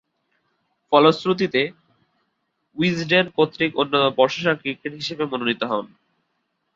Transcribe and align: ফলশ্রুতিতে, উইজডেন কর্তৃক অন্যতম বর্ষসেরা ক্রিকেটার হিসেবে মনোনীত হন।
ফলশ্রুতিতে, 0.91 1.61
উইজডেন 2.77 3.25
কর্তৃক 3.37 3.71
অন্যতম 3.77 4.11
বর্ষসেরা 4.17 4.53
ক্রিকেটার 4.55 4.93
হিসেবে 4.93 5.23
মনোনীত 5.31 5.61
হন। 5.63 5.85